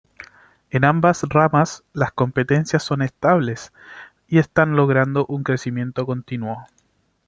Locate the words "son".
2.81-3.03